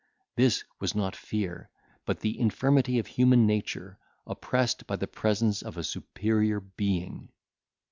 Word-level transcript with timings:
This 0.35 0.63
was 0.79 0.95
not 0.95 1.15
fear, 1.15 1.69
but 2.07 2.21
the 2.21 2.39
infirmity 2.39 2.97
of 2.97 3.05
human 3.05 3.45
nature, 3.45 3.99
oppressed 4.25 4.87
by 4.87 4.95
the 4.95 5.05
presence 5.05 5.61
of 5.61 5.77
a 5.77 5.83
superior 5.83 6.59
being. 6.59 7.29